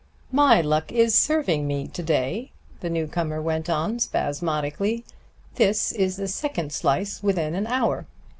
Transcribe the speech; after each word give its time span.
"My 0.31 0.61
luck 0.61 0.91
is 0.91 1.13
serving 1.15 1.67
me 1.67 1.85
to 1.89 2.01
day," 2.01 2.49
the 2.79 2.89
newcomer 2.89 3.39
went 3.39 3.69
on 3.69 3.99
spasmodically. 3.99 5.05
"This 5.57 5.91
is 5.91 6.17
the 6.17 6.27
second 6.27 6.73
slice 6.73 7.21
within 7.21 7.53
an 7.53 7.67
hour. 7.67 8.07